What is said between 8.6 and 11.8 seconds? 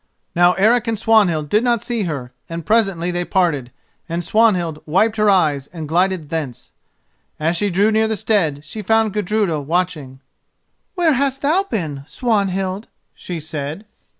she found Gudruda watching. "Where hast thou